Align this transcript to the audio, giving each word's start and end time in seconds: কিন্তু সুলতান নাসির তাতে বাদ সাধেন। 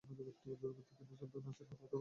কিন্তু 0.03 0.23
সুলতান 0.39 0.71
নাসির 0.77 1.17
তাতে 1.21 1.37
বাদ 1.37 1.55
সাধেন। 1.59 1.89